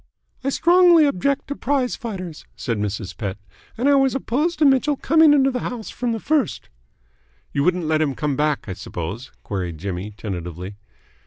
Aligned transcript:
"I 0.43 0.49
strongly 0.49 1.05
object 1.05 1.47
to 1.49 1.55
prize 1.55 1.95
fighters," 1.95 2.47
said 2.55 2.79
Mrs. 2.79 3.15
Pett, 3.15 3.37
"and 3.77 3.87
I 3.87 3.93
was 3.93 4.15
opposed 4.15 4.57
to 4.57 4.65
Mitchell 4.65 4.95
coming 4.95 5.31
into 5.31 5.51
the 5.51 5.59
house 5.59 5.91
from 5.91 6.11
the 6.11 6.19
first." 6.19 6.69
"You 7.53 7.63
wouldn't 7.63 7.85
let 7.85 8.01
him 8.01 8.15
come 8.15 8.35
back, 8.35 8.67
I 8.67 8.73
suppose?" 8.73 9.31
queried 9.43 9.77
Jimmy 9.77 10.09
tentatively. 10.17 10.77